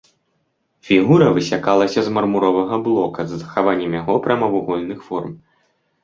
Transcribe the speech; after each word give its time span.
Фігура 0.85 1.25
высякалася 1.35 1.99
з 2.07 2.13
мармуровага 2.15 2.79
блока 2.87 3.25
з 3.33 3.39
захаваннем 3.41 3.91
яго 4.01 4.15
прамавугольных 4.25 5.05
форм. 5.11 5.37